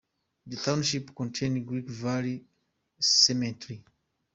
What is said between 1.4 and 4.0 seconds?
Green Valley Cemetery.